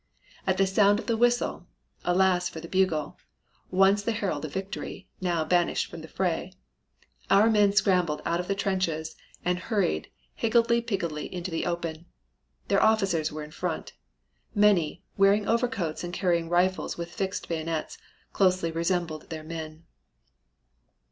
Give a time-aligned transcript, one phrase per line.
[0.47, 1.67] At the sound of the whistle
[2.03, 3.19] alas for the bugle,
[3.69, 6.53] once the herald of victory, now banished from the fray!
[7.29, 12.07] our men scrambled out of the trenches and hurried higgledy piggledy into the open.
[12.67, 13.93] Their officers were in front.
[14.55, 17.99] Many, wearing overcoats and carrying rifles with fixed bayonets,
[18.33, 19.83] closely resembled their men.